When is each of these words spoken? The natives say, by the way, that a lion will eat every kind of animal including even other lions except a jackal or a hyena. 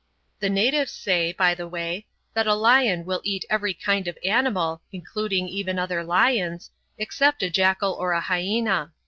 The 0.39 0.49
natives 0.49 0.91
say, 0.91 1.31
by 1.31 1.53
the 1.53 1.67
way, 1.67 2.07
that 2.33 2.47
a 2.47 2.55
lion 2.55 3.05
will 3.05 3.21
eat 3.23 3.45
every 3.51 3.75
kind 3.75 4.07
of 4.07 4.17
animal 4.25 4.81
including 4.91 5.47
even 5.47 5.77
other 5.77 6.03
lions 6.03 6.71
except 6.97 7.43
a 7.43 7.51
jackal 7.51 7.91
or 7.93 8.11
a 8.13 8.21
hyena. 8.21 8.93